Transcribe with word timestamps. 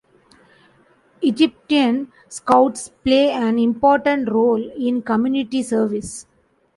Egyptian 1.29 1.99
Scouts 2.27 2.89
play 3.03 3.29
an 3.29 3.59
important 3.59 4.31
role 4.31 4.67
in 4.71 5.03
community 5.03 5.61
service. 5.61 6.25